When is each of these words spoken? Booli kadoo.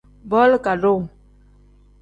Booli 0.29 0.57
kadoo. 0.67 0.97